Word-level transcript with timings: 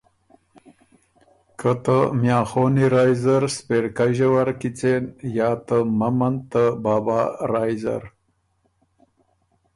که 1.59 1.71
ته 1.83 1.97
میاں 2.19 2.45
خونی 2.49 2.85
رایٛ 2.93 3.15
زر 3.23 3.43
سپېرکئ 3.55 4.11
ݫوَر 4.17 4.49
کی 4.59 4.69
څېن 4.77 5.03
یا 5.37 5.49
ته 5.67 5.77
ممند 5.99 6.39
ته 6.51 6.63
بابا 6.83 7.19
رایٛ 7.51 7.75
زر 7.83 8.03